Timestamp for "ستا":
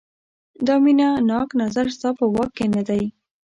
1.97-2.09